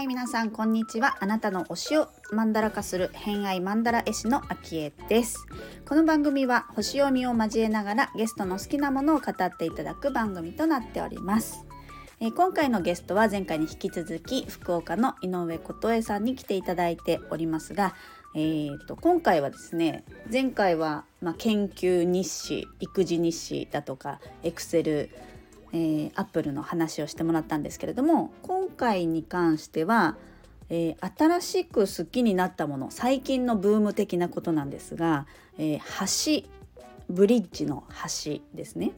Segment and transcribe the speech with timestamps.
[0.00, 1.16] はい皆さんこんにちは。
[1.20, 5.46] あなたの推しをマンダラ化する偏愛マンダラ絵師のあきえです。
[5.88, 11.64] この番組は星読みを交えながらゲストの好きなものを語っていただく番組となっております。
[12.22, 17.94] え今回のゲストは前回に引き続き福岡の井上琴恵さんに来ていただいておりますが、
[18.32, 25.10] えー、と今回はですね前回は、まあ、研究日誌育児日誌だとかエクセル、
[25.72, 30.16] アップルの話をしてもらったんですけれども今回に関しては、
[30.68, 35.26] えー新しく好きになったもの最近のブーム的なことなんですが、
[35.58, 36.48] えー橋
[37.08, 37.82] ブリッジの
[38.24, 38.92] 橋ですね。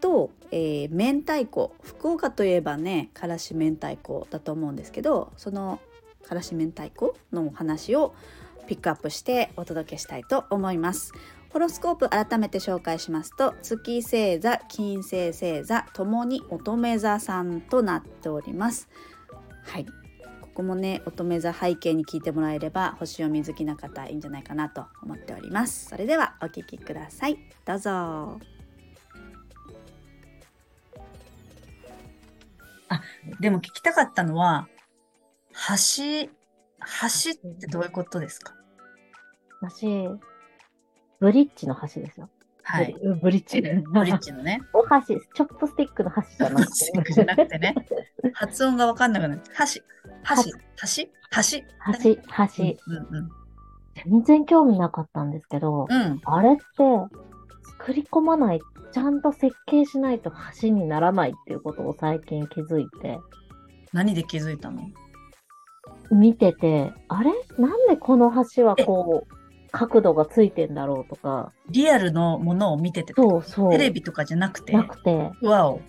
[0.00, 5.80] と、えー明太子福岡といえばねからし明太子だと思うんですけどその
[6.26, 8.14] からし明太子のお話を
[8.66, 11.12] ピックアップしてお届けしたいと思います。
[11.50, 18.88] ホロスコープ改めて紹介しますと月星座金星星座ともに乙女座さんとなっております。
[19.64, 19.86] はい。
[20.40, 25.86] ここもね乙女座背景に聞いてもらえれば星読み好きな方いいんじゃないかなと思っております。
[25.86, 27.38] それではお聞きください。
[27.64, 28.40] どうぞ。
[32.88, 33.02] あ
[33.40, 34.68] でも聞きたかったのは、
[35.68, 38.54] 橋、橋ってどういうことですか？
[39.80, 40.18] 橋、
[41.18, 42.28] ブリッジの橋ですよ。
[42.62, 42.94] はい。
[43.22, 43.62] ブリッジ。
[43.62, 44.60] ブリッジのね。
[44.74, 47.74] お箸、チョップスティックの箸じゃなくスティックじゃなくてね。
[48.34, 49.40] 発音がわかんなくなる。
[49.58, 49.80] 橋、
[50.34, 51.10] 橋、橋、
[51.52, 51.60] 橋？
[52.02, 52.76] 橋、橋。
[52.88, 53.30] うんうん
[54.04, 56.02] 全然興味なかったんですけど、うん。
[56.02, 56.20] うん。
[56.24, 56.62] あれって、
[57.78, 58.60] 作り込まない、
[58.92, 63.18] ちゃんと設計しないと橋にならないっていうことを最近気づいて、
[63.94, 64.82] 何で気づいたの？
[66.10, 67.32] 見てて、あれ？
[67.58, 69.34] なんでこの橋はこう、
[69.72, 73.70] 角度がついてんだろうとか、リアルのものを見てて、そうそう。
[73.70, 75.80] テレビとかじゃなくて、なくて、わお。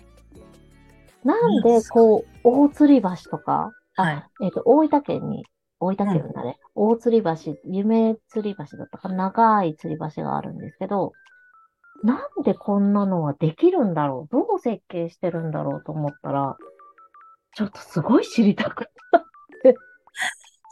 [1.24, 4.24] なんでこう、大吊り橋とか、はい。
[4.42, 5.44] えっ、と、大分県に、
[5.80, 11.12] 大分県だね、大吊り橋、夢吊り橋だったかな、長い吊り橋があるんですけど、
[12.04, 14.32] なんでこんなのはできるんだろう？
[14.32, 15.84] どう設計してるんだろう？
[15.84, 16.56] と思ったら、
[17.56, 18.86] ちょっとすごい知りたく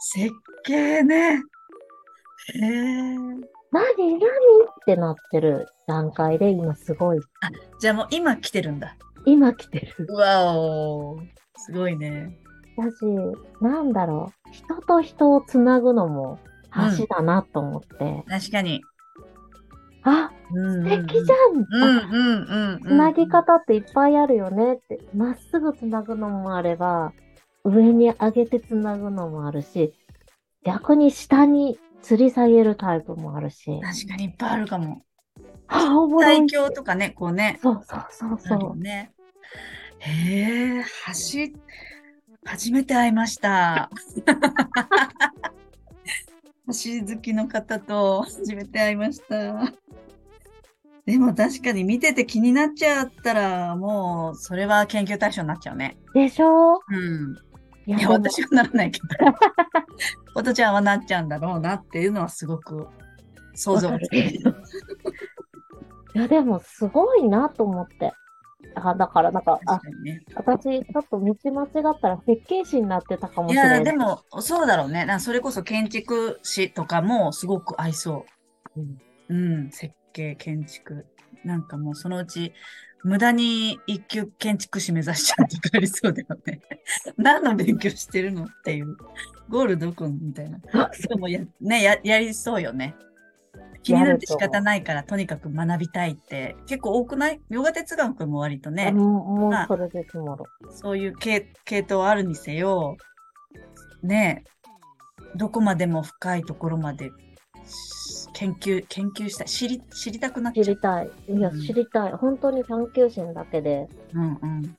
[0.09, 0.31] 設
[0.63, 1.33] 計ね。
[1.33, 3.17] へえ。
[3.19, 4.19] 何何っ
[4.85, 7.19] てなってる段階で今すごい、
[7.81, 8.95] じゃあもう今来てるんだ。
[9.25, 10.13] 今来てる。
[10.13, 11.19] わお。
[11.57, 12.37] すごいね。
[12.77, 12.95] だし、
[13.61, 16.39] なんだろう、人と人をつなぐのも
[16.97, 18.81] 橋だなと思って、確かに。
[20.03, 22.81] あ、素素敵じゃん、うんうんうんうん。
[22.81, 27.11] つなぎ方っていっぱいあるよねって、まっすぐつなぐのもあれば、
[27.67, 29.93] 上に上げてつなぐのもあるし、
[30.63, 35.01] 逆に下に吊り下げるタイプもあるし、確かにいっぱいあるかも。
[35.67, 36.47] あ、おもろ最い。
[36.47, 37.59] 強とかね、こうね。
[37.61, 38.59] そうそうそうそう。
[38.59, 39.11] よね。
[39.99, 41.51] へえ、橋、
[42.45, 43.89] 初めて会いました。
[46.67, 46.73] 橋
[47.07, 49.73] 好きの方と初めて会いました。
[51.05, 55.97] でも確かに見てて気になっちゃったら、もうそれは研究対象になっちゃうね。
[56.13, 56.81] でしょ？
[56.89, 57.35] うん。
[57.87, 59.07] いや、私はならないけど。
[60.33, 62.87] ことちゃんはなっちゃうんだろうなっていうのはすごく
[63.55, 64.15] 想像がつく。
[64.17, 64.39] い
[66.13, 68.11] や、でもすごいなと思って。
[68.75, 69.59] あ、だからなんか、
[70.03, 70.21] ね。
[70.35, 73.83] 私、ちょっと道間違ったら設計士になってたかもいや、しれない。
[73.85, 75.05] でも、そうだろうね。
[75.05, 78.25] なそれこそ建築士とかもすごく合いそ
[78.75, 78.81] う。
[79.29, 81.05] うん、設計、建築。
[81.43, 82.53] なんかもうそのうち、
[83.03, 86.61] 無駄に一級建築士目指しちゃうとかありそうだよね。
[87.17, 88.97] 何の勉強してるのっていう。
[89.49, 90.59] ゴールどこみたいな。
[90.59, 92.95] でもや、ね、や、やりそうよね。
[93.83, 97.41] 気になって仕方ないから、とにかく学びたいって、結構多くない？
[97.49, 100.45] ヨガ哲学も割とあね、もうもうあそれでつまろ。
[100.71, 102.97] そういう系系統あるにせよ、
[104.03, 107.11] ねえ、どこまでも深いところまで
[107.65, 108.06] し
[108.37, 109.47] 研究、研究したい。
[109.47, 110.65] 知り、知りたくなっちゃう。
[110.65, 111.09] 知りたい。
[111.27, 112.11] いや、うん知りたい。
[112.13, 113.89] 本当に探求心だけで。
[114.13, 114.77] うんうん。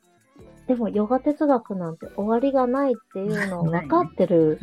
[0.69, 4.60] でも、ヨガ哲学なんて終わりがないっていうのを 分かってる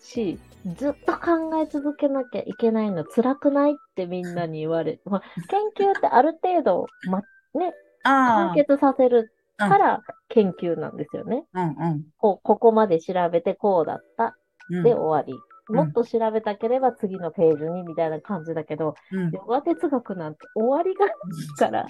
[0.00, 0.38] し、
[0.76, 7.20] ずっと考え続けなきゃいけないの辛くないってみんなに言われ、まあ、研究ってある程度、ま、
[7.54, 7.74] ね、
[8.04, 11.44] あ完結させるあ、から研究なんですよね。
[11.52, 14.36] うんうんこうここまで調べてこうだった。
[14.70, 14.82] うん。
[14.84, 15.38] で終わり。
[15.68, 21.14] うんもっと調べたければ次のページにみたいな感じだけど、うんヨガ哲学なんて終わりがない
[21.56, 21.86] から、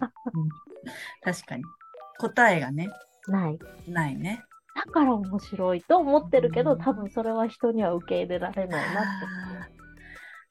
[1.23, 1.65] 確かに。
[2.19, 2.91] 答えがね、
[3.29, 3.59] ない。
[3.89, 4.43] ないね。
[4.75, 9.09] だから面白いと思ってるけど、うん多分それは人には受け入れられないなって。
[9.63, 9.69] あ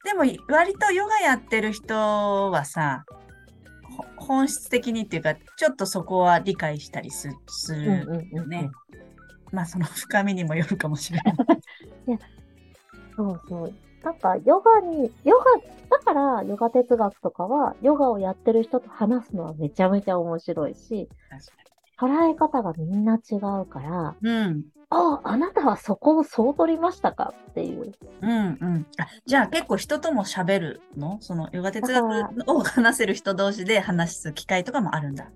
[0.04, 3.04] でも割とヨガやってる人はさ、
[3.96, 8.48] ほ本質的にっていうか、ちょっとそこは理解したりすすうんるうんうん。
[8.48, 8.70] ね。
[9.52, 11.36] まあその深みにもよるかもしれない。
[13.16, 13.74] そうそう。
[14.02, 15.44] なんか、ヨガに、ヨガ、
[15.96, 21.08] だから、ヨガ哲学とかは、ヨガをやってる人と話すのはめちゃめちゃ面白いし、
[21.98, 24.64] 捉え方がみんな違うから、うん。
[24.90, 27.92] ああ、あなたはそこをそう取りましたかっていう。
[28.20, 28.86] うんうん。
[28.98, 31.18] あじゃあ結構人とも喋るの？
[31.20, 35.30] そのヨガ哲学を話せる人同士で話す機会とかもあるんだ。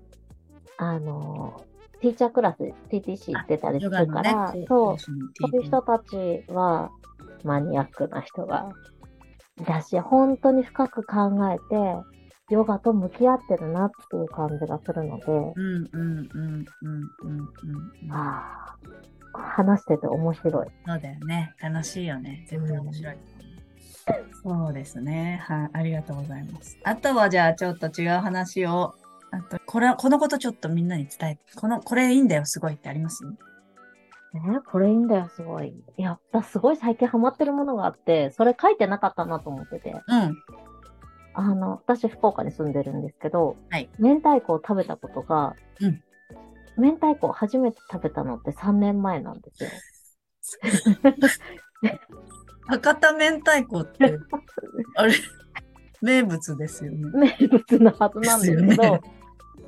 [0.77, 1.65] あの、
[2.01, 2.61] ティーチャークラス、
[2.91, 4.65] TTC 行ってたりするから、ね。
[4.67, 6.91] そう、そういう人たちは
[7.43, 8.71] マニアックな人が、
[9.65, 12.17] だし、本当に深く考えて、
[12.49, 17.39] ヨガと向き合ってるなっていう感じがするので、うんうんうんうんうん
[18.03, 18.11] うん。
[18.11, 18.77] あ
[19.33, 20.67] あ、話してて面白い。
[20.85, 21.53] そうだよね。
[21.59, 22.45] 楽しいよね。
[22.47, 23.17] 絶対面白い。
[24.43, 25.41] そうですね。
[25.43, 25.69] はい。
[25.73, 26.77] ありがとうございます。
[26.83, 28.95] あとはじゃあちょっと違う話を、
[29.31, 33.23] あと、これは、このことちょっとみんなに伝え、この、これいいんだよ、すごいってあります？
[33.25, 33.35] ね、
[34.69, 35.69] これいいんだよ、すごい。
[35.97, 39.91] いや、だすごい最近ハマってるものがあって、それ書いてなかったなと思ってて。
[40.07, 40.37] うん。
[41.33, 46.03] あの、私、福岡に住んでるんですけど、はい明太子を食べたことが、うん
[46.79, 49.69] 明太子を初めて食べたのって3年前なんですよ。
[52.67, 54.19] 博多明太子って、
[54.95, 55.13] あれ、
[56.01, 57.33] 名物ですよね。
[57.41, 58.99] 名物のはずなんですけど、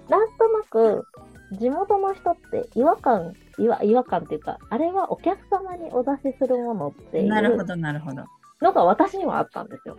[0.10, 1.06] なんとなく、
[1.54, 8.24] 地元の人って違和感、違和違和感っていうか、あれはお客様にお出しするものっていうなるほど、なるほど。
[8.62, 9.98] のが私にはあったんですよ。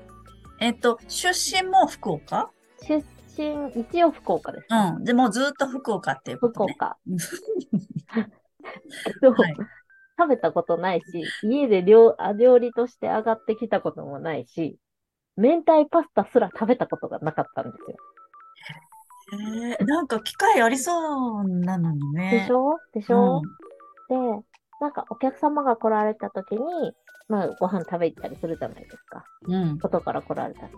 [0.61, 2.51] えっと、出身も福岡？
[2.83, 3.05] 出
[3.37, 4.67] 身、一応福岡です。
[4.71, 5.05] うん。
[5.05, 6.75] でもずっと福岡っていうことね。
[6.75, 6.99] 福岡。
[7.09, 9.57] う んそうはい
[10.21, 14.77] 食べたことないし、家で料あ料理として上がってきたこともないし、
[15.39, 17.97] 明太パスタすら食べたことがなかったんですよ。
[19.33, 22.31] えーなんか機会ありそうなのにね。
[22.31, 22.79] でしょ？
[22.93, 23.43] でしょ、
[24.09, 24.17] で、
[24.81, 26.61] なんかお客様が来られた時に、
[27.29, 29.25] まあご飯食べ行ったりするじゃないですか。
[29.47, 29.55] うん。
[29.55, 29.79] うん。
[29.79, 30.69] 外から来られた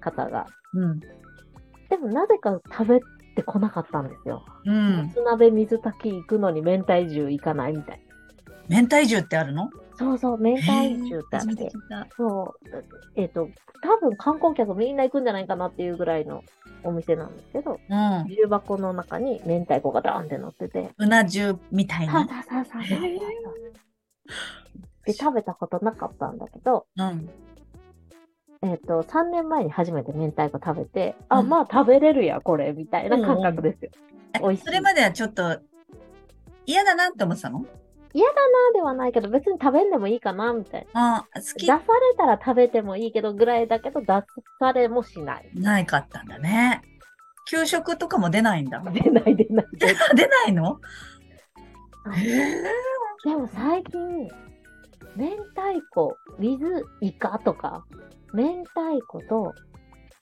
[0.00, 0.46] 方が。
[0.74, 1.00] うん。
[1.88, 3.00] でもなぜか食べ
[3.34, 4.44] てこなかったんですよ。
[4.64, 4.96] うん。
[5.06, 8.00] もつ鍋水炊き行くのに明太重行かないみたい
[8.68, 9.66] 明太重ってあるの？
[9.66, 9.70] な。
[9.98, 11.70] そうそう、明太重ってあって。
[12.16, 12.84] そう。
[13.16, 13.48] えっ、と、
[13.82, 16.44] 多分観光客みんな行くんじゃないかなっていうぐらいの
[16.82, 18.26] お店なんですけど、うん。
[18.28, 22.28] 重箱の中に明太子がダーンって乗ってて、うな重みたいさあに。
[22.28, 23.00] さあさあさあさあ
[25.06, 27.30] で、食べたことなかったんだけど、うん。
[28.62, 33.90] えっ、と、3年前に初めて明太子食べて、あ、うんまあ食べれるや、これ、みたいな感覚ですよ。
[34.34, 35.60] え美味しいそれまではちょっと
[36.66, 37.64] 嫌だなって思ってたの？
[38.16, 38.40] 嫌だな
[38.72, 41.18] ではないけど、別に食べんでもいいかな、みたいな。
[41.18, 41.82] あ好き出され
[42.16, 44.06] たら食べてもいいけどぐらいだけど、出
[44.58, 45.50] されもしない。
[45.54, 46.80] ないかったんだね。
[47.46, 48.80] 給食とかも出ないんだ。
[48.80, 50.52] 出ない出ない出ない。
[50.54, 50.80] の？
[53.24, 54.28] でも最近、
[55.14, 57.84] 明太子、with イカとか、
[58.32, 59.54] 明太子と、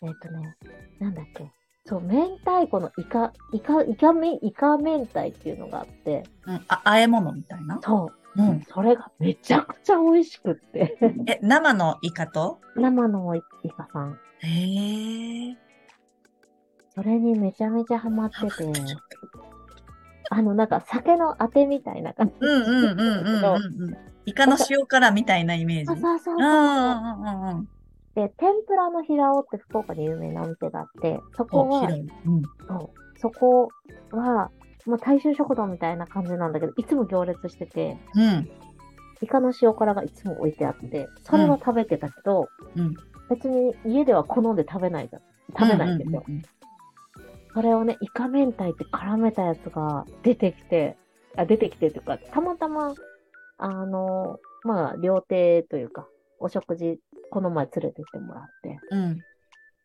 [0.02, 0.56] えっ、とね、
[0.98, 1.48] なんだっけ？
[1.86, 7.78] そう、明太子のイカ、イカ、イカめ、イカ明太っていうのがあって、うん、あ、和え物みたいな？
[7.82, 8.62] そう、うん。
[8.62, 10.96] それがめちゃくちゃ美味しくって。
[11.28, 12.58] え、生のイカと？
[12.74, 13.42] 生のイ
[13.76, 14.18] カさん。
[14.40, 15.56] へえ。
[16.94, 18.72] それにめちゃめちゃハマってて、
[20.30, 22.34] あの、なんか酒のあてみたいな感じ。
[22.40, 23.96] うんうんうんうんうんうん。
[24.24, 25.86] イカの塩辛みたいなイメージ？
[25.86, 27.68] そうそうそううんうんうんうん。
[28.14, 31.88] で、天ぷらの平尾って福岡に有名なお店があって、そこお、は。
[31.88, 31.92] う
[32.30, 32.42] ん。
[32.66, 33.68] そうそこ
[34.10, 34.50] は、
[34.86, 38.48] まあ、大衆食堂みたいな感じなんだけど、いつも行列してて、うん。
[39.20, 42.94] イカの塩辛がいつも置いてあって、それは食べてたけど、うん。
[43.30, 45.22] 別に家では好んで食べないじゃん。
[45.58, 46.24] 食べないんですよ。
[47.54, 50.96] それをね、イカ明太って絡めたやつが出てきて、
[51.36, 52.94] あ出てきてというか、たまたま、
[53.58, 56.06] あの、まあ、料亭というか、
[56.40, 56.98] お食事、
[57.34, 59.18] この前連れてきてもらって、うん。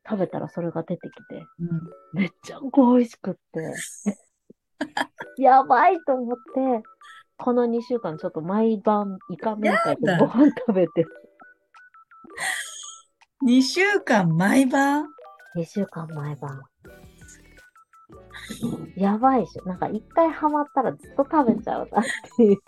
[0.08, 1.82] 食べたらそれが出てきて、うん。
[2.14, 3.74] めっちゃ美味しくって、
[5.42, 6.84] やばいと思って、
[7.40, 11.08] この2週間ちょっと毎晩イカ明太とご飯食べて、
[13.48, 15.08] 2週間毎晩
[15.56, 16.62] ？2週間毎晩。
[18.96, 22.04] やばいし、なんか一回ハマったらずっと食べちゃうなっ
[22.38, 22.60] ていう。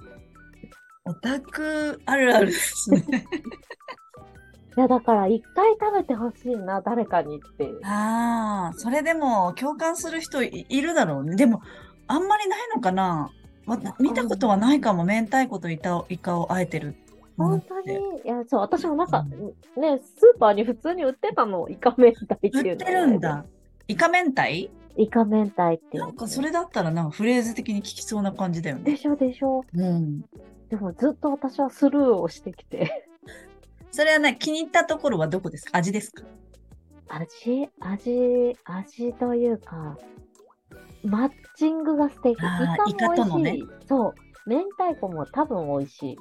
[1.05, 3.03] オタクあるあるですね。
[4.77, 7.69] いや、だから一回食べてほしいな、誰かにって。
[7.83, 11.35] ああ、それでも共感する人いいるだろうね。
[11.35, 11.61] でも、
[12.07, 13.31] あんまりないのかな
[13.65, 15.03] わ見たことはないかも。
[15.05, 16.95] 明太子とイカをイカをあえてる
[17.37, 22.71] 本当にいや、そう、私もなんか、ね、スーパーに普通に売ってたの、イカ明太っていうの。
[22.71, 23.45] 売ってるんだ。
[23.87, 24.69] イカ明太？
[24.97, 26.03] イカ明太っていう。
[26.03, 28.83] なんかそれだったらなんかフレーズ的に聞きそうな感じだよね。
[28.83, 29.63] でしょでしょ。
[29.73, 30.21] うん。
[30.69, 33.09] でもずっと私はスルーをしてきて。
[33.91, 35.77] それはね、気に入ったところはどこですか？
[35.77, 36.23] 味ですか？
[37.09, 39.97] 味、味、味というか、
[41.03, 42.33] マッチングが素敵。
[42.33, 43.15] イカも美味しい。
[43.15, 44.15] とのねそう。
[44.47, 46.17] 明太子も多分美味しい。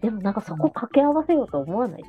[0.00, 2.08] でもなんかそこ掛け合わせようと思わないし。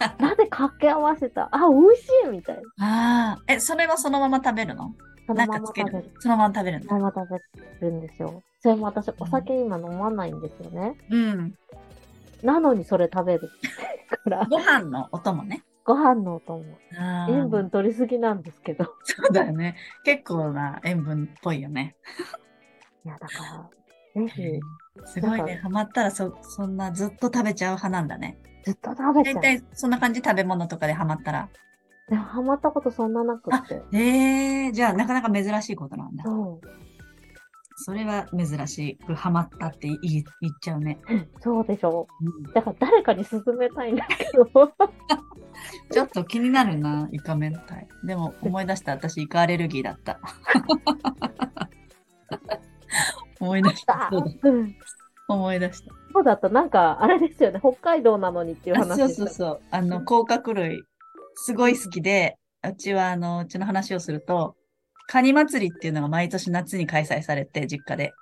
[0.18, 1.48] なぜ掛け合わせた？
[1.52, 3.32] あ、美味しいみたいな。
[3.32, 3.42] ああ。
[3.52, 4.94] え、それはそのまま食べるの？
[5.26, 6.10] そのまま食べるる。
[6.20, 6.82] そのまま食べる。
[6.88, 7.42] そのまま食
[7.80, 8.42] べるんですよ。
[8.60, 10.96] それも私、お酒今飲まないんですよね。
[11.10, 11.54] うん。
[12.42, 13.50] なのにそれ食べる。
[14.08, 15.64] から、ご飯のお供ね。
[15.84, 16.64] ご飯のお供。
[17.28, 18.84] 塩分取りすぎなんですけど。
[19.04, 19.76] そうだよね。
[20.04, 21.96] 結構な塩分っぽいよね。
[23.04, 23.70] いや、だか
[24.14, 24.42] ら、ぜひ、
[25.06, 25.60] すごいね。
[25.62, 28.38] ハマったらそ、そんなずっと食べちゃう派なんだね。
[28.64, 29.34] ずっと食べちゃう。
[29.36, 31.48] 大体そんな感じ食べ物とかでハマったら。
[32.08, 33.82] でもハマったことそんななくって。
[33.92, 36.24] ええじゃあなかなか珍しいことなんだ。
[36.24, 36.66] そう。
[37.80, 40.98] それは珍しくハマったって言い言っちゃうね。
[41.40, 44.46] そうでしょうんだから誰かに勧めたいんだけど。
[45.92, 47.74] ちょっと気になるな、イカ明太。
[48.04, 50.18] でも思い出した、私イカアレルギーだった。
[53.40, 54.10] 思い出した。
[55.28, 55.94] 思い出した。
[56.12, 56.48] そうだった。
[56.48, 57.60] なんか、あれですよね。
[57.60, 59.60] 北海道なのにっていうあ話そうそうそう。
[59.70, 60.82] あの、甲殻類、
[61.34, 64.56] すごい好きで、うちは、あの、うちの話をすると、
[65.08, 68.12] カニ祭りっていうのが毎年夏に開催されて、実家で。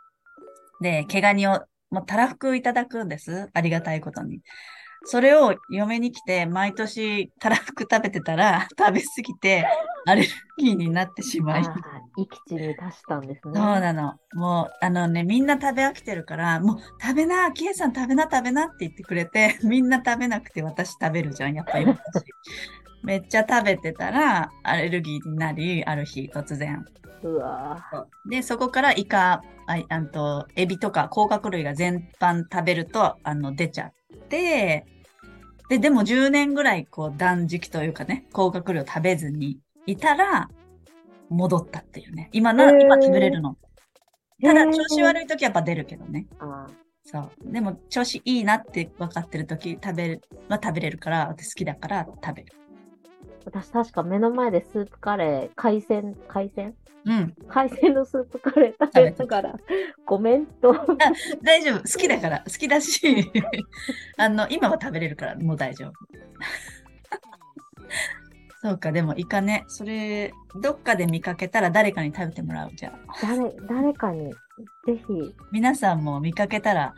[0.81, 3.49] で、毛ガニを、もうたらふくいただくんです。
[3.53, 4.41] ありがたいことに。
[5.05, 9.67] それを嫁に来て、毎年たらふく食べてたら、 食べ過ぎて、
[10.07, 10.29] アレル
[10.59, 11.63] ギーになってしまい。
[11.65, 11.73] 生
[12.29, 13.55] き地に達したんですね。
[13.55, 14.15] そうなの。
[14.35, 22.25] もう、あのね、みんな食べ飽きてるから、もう、食べな、キエさん食べな、食べなって言ってくれて、みんな食べなくて私食べるじゃん、やっぱり私。
[23.07, 26.85] めっちゃ食べてたら、アレルギーになり、ある日突然。
[27.23, 27.81] うわ
[28.29, 33.93] で、そこからイカ、あいあんと、エビとか甲殻類が全般食べると、あの、出ちゃっ
[34.29, 34.87] て、
[35.69, 40.49] で、でも10年ぐらい、こう、断食というかね、甲殻類を食べずにいたら、
[41.29, 42.29] 戻ったっていうね。
[42.33, 43.57] 今な、へー今食べれるの。
[44.43, 46.27] ただ、調子悪い時はやっぱ出るけどね。
[46.41, 46.67] あ
[47.05, 47.53] そう。
[47.53, 52.53] でも、調子いいなって分かってる時、食べる、は食べれるから、私好きだから食べる。
[53.47, 56.75] 私確か目の前でスープカレー、海鮮、海鮮？
[57.07, 57.35] うん。
[57.49, 59.57] 海鮮のスープカレー食べながら、
[60.05, 60.75] ごめんと。
[61.43, 61.79] 大丈夫。
[61.79, 62.41] 好きだから。
[62.41, 63.31] 好きだし、
[64.19, 65.93] あの、今は食べれるから、もう大丈夫。
[68.61, 72.71] そうか、でもイカね、それ、どっかで見かけたら誰かに食べてもらう。
[72.75, 74.33] じゃあ、誰、誰かに、
[74.85, 75.35] ぜひ。
[75.53, 76.93] 皆さんも見かけたら、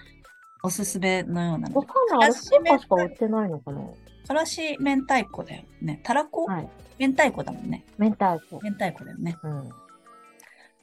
[0.62, 1.85] おすすめのようなのわ。
[1.85, 2.33] かんない。
[2.33, 3.83] スーパーしか売ってないのかな？
[4.28, 6.00] からし明太子だよね。
[6.04, 6.68] たらこ、はい。
[6.99, 7.85] 明太子だもんね。
[7.97, 8.61] 明太子。
[8.62, 9.38] 明太子だよね。
[9.42, 9.70] うん。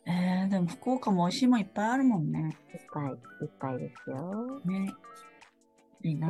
[0.08, 2.58] えー、でも福岡も美味しいもんいっぱいあるもんね。
[2.74, 4.60] いっぱい、いっぱいですよ。
[4.66, 4.94] ね。
[6.02, 6.28] いいな。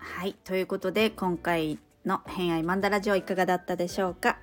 [0.00, 4.38] はい、ということで今回の「偏愛マンダラジオ」いかがだったでしょうか、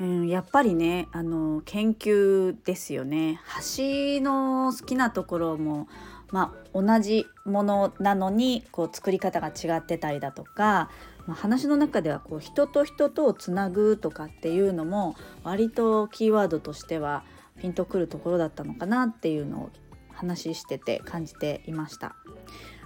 [0.00, 3.40] うん、やっぱりねあの研究ですよね
[3.76, 5.88] 橋の好きなところも、
[6.32, 10.90] まあ、同じものなのにこう作り方が違ってたりだとか、
[11.26, 17.22] まあ、話の中ではこう人と人とをつなぐとかっていうのも割とキーワードとしては
[17.60, 19.70] ピンとくるところだったのかなっていうのを
[20.10, 22.16] 話してて感じていました。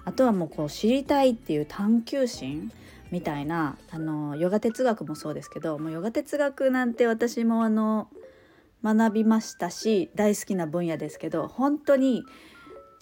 [0.04, 2.70] あとはもうこう知りたいっていう探求心
[3.10, 8.08] みたいなあのヨガ哲学もそうですけどもうヨガ哲学なんて私もあの
[8.84, 12.24] 学びましたし大好きな分野ですけど本当に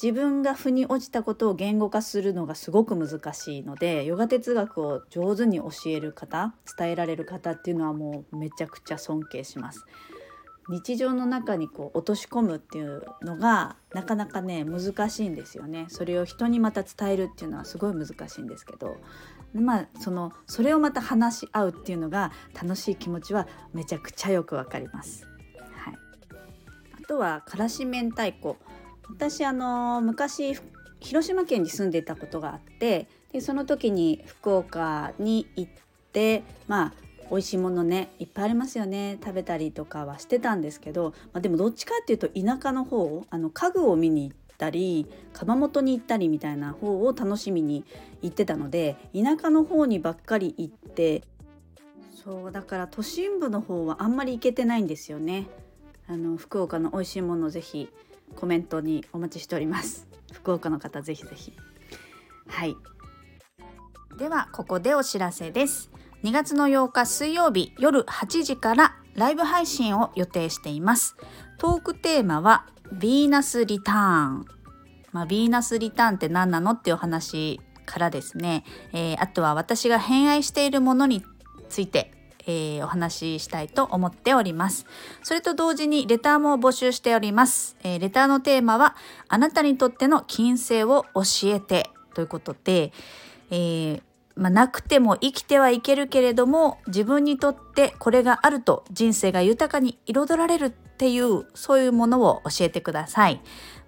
[0.03, 9.85] 自分が腑に落ちたことを言語化するのがすごく難しいのでヨガ哲学を上手に教える方伝えられる方っていうのはもうめちゃくちゃ尊敬します。
[10.69, 18.97] 日常の中にこう落とし込むっていうのがなかなかね難しいんですよねそれを人にまた伝えるっていうのはすごい難しいんですけど
[19.53, 25.29] まあそのそれをまた話し合うっていうのが楽しい気持ちはめちゃくちゃよくわかります。
[25.77, 25.95] はい、
[27.05, 28.57] あとはからし明太子
[29.11, 30.59] 私あの昔
[31.01, 35.73] 広島県に住んでいたことがあってでその時に福岡に行っ
[36.13, 36.93] てまあ
[37.31, 47.85] 美味しいものねいっぱいありますよね食べたりとかはしてたんですけど、まあ、でもどっちかっていうと田舎の方あの家具を見に行ったり窯元に行ったりみたいな方を楽しみに
[48.23, 51.23] 行ってたので田舎の方にばっかり行って
[52.25, 55.47] そうだから都心部の方はあんまり行けてないんですよね。
[56.07, 57.89] あの福岡の美味しいものをぜひ
[58.35, 60.07] コメントにお待ちしております。
[60.33, 61.53] 福岡の方ぜひぜひ。
[62.49, 62.77] はい。
[64.19, 65.91] ではここでお知らせです。
[66.23, 71.17] 2月の8日水曜日夜8時からライブ配信を予定しています。
[71.59, 74.45] トークテーマはヴィーナスリターン。
[75.13, 81.23] まあ、ヴィーナスリターンって何なのっていうお話からですね、えー、あとは私が偏愛しているものに
[81.69, 82.14] ついて
[82.47, 84.87] えー、お話ししたいと思っております。
[85.23, 87.77] それと同時にレターも募集しております。
[87.83, 88.97] えー、レターのテーマは
[89.29, 92.93] あなたにとっての金星を教えてということで、
[93.51, 94.03] えー、
[94.37, 103.41] まあ、なくても生きてはいけるけれども自分にとってこれがあると人生が豊かに彩られるっていうそういうものを教えてください。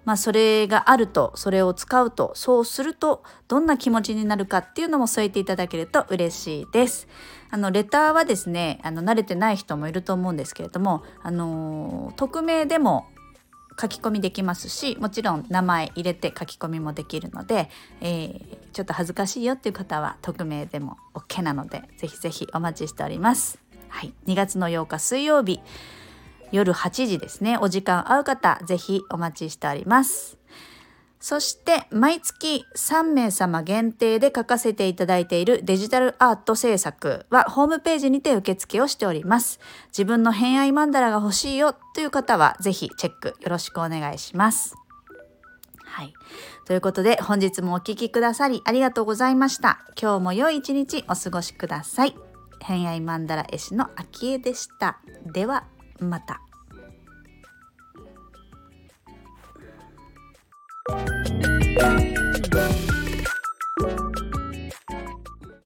[0.07, 7.09] まあ、それがあるとそれを使うとそうするとどんな気持ちになるかっていうのも添えていただけると嬉しいです。
[7.49, 13.07] あのレターはですねあの慣れてない人もいると思うんですけれども、あの匿名でも
[13.77, 23.59] 書き込みできますしもちろん名前入れて書き込みもできるので、えー、ちょっと恥ずかしいよっていう方は匿名でも OK なのでぜひぜひお待ちしております。
[23.89, 25.59] はい、2月の8日水曜日
[26.51, 30.37] 夜8時ですねお時間合う方ぜひお待ちしております
[31.19, 44.75] そして毎月3名様限定で書かせていただいているデジタルアート制作はホームページにて受付をしております自分の偏愛マンダラが欲しいよという方はぜひチェックよろしくお願いします
[45.97, 46.13] はい。
[46.65, 49.79] ということで本日もお聴きくださりありがとうございました。
[49.99, 52.15] 今日も良い一日お過ごしください。
[52.61, 54.99] 偏愛マンダラ絵師の秋江でした。
[55.25, 55.65] では
[55.99, 56.41] また。